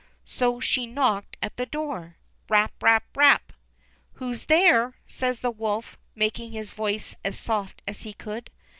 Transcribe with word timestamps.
So 0.25 0.59
she 0.59 0.87
knocked 0.87 1.37
at 1.43 1.57
the 1.57 1.67
door. 1.67 2.17
Rap! 2.49 2.73
Rap! 2.81 3.05
Rap! 3.15 3.53
"Who's 4.13 4.45
there.?" 4.45 4.95
says 5.05 5.41
the 5.41 5.51
wolf, 5.51 5.95
making 6.15 6.53
his 6.53 6.71
voice 6.71 7.15
as 7.23 7.37
soft 7.37 7.83
as 7.87 8.01
he 8.01 8.13
could. 8.13 8.49